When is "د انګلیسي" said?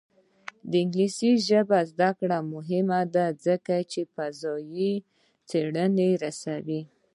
0.69-1.31